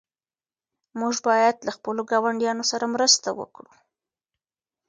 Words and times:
موږ 0.99 1.15
باید 1.27 1.55
له 1.67 1.71
خپلو 1.77 2.01
ګاونډیانو 2.11 2.63
سره 2.71 2.85
مرسته 2.95 3.27
وکړو. 3.39 3.71